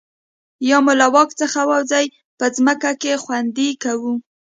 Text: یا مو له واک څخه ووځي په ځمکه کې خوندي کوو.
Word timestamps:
یا 0.69 0.77
مو 0.83 0.93
له 1.01 1.07
واک 1.13 1.29
څخه 1.41 1.59
ووځي 1.69 2.05
په 2.37 2.45
ځمکه 2.55 2.91
کې 3.01 3.21
خوندي 3.23 3.69
کوو. 3.83 4.13